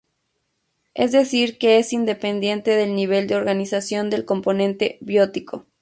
Es 0.95 1.11
decir 1.11 1.59
que 1.59 1.77
es 1.77 1.93
independiente 1.93 2.71
del 2.71 2.95
nivel 2.95 3.27
de 3.27 3.35
organización 3.35 4.09
del 4.09 4.25
componente 4.25 4.97
biótico. 5.01 5.67